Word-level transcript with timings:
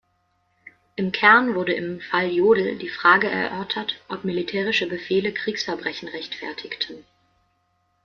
Im 0.95 1.11
Kern 1.11 1.53
wurde 1.53 1.73
im 1.73 2.01
"Fall 2.01 2.25
Jodl" 2.31 2.75
die 2.79 2.89
Frage 2.89 3.29
erörtert, 3.29 4.01
ob 4.09 4.23
militärische 4.23 4.87
Befehle 4.89 5.31
Kriegsverbrechen 5.31 6.07
rechtfertigten. 6.09 7.05